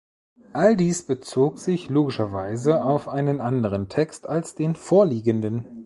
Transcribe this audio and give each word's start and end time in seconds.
All 0.53 0.75
dies 0.75 1.03
bezog 1.05 1.59
sich 1.59 1.89
logischerweise 1.89 2.83
auf 2.83 3.07
einen 3.07 3.39
anderen 3.39 3.87
Text 3.87 4.27
als 4.27 4.55
den 4.55 4.73
vorliegenden. 4.75 5.65